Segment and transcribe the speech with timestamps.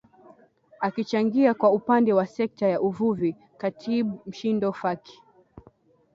[0.81, 5.19] Akichangia kwa upande wa sekta ya uvuvi Khatib Mshindo Faki